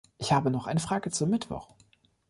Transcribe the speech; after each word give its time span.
Ich 0.17 0.31
habe 0.33 0.49
noch 0.49 0.65
eine 0.65 0.79
Frage 0.79 1.11
zum 1.11 1.29
Mittwoch. 1.29 1.75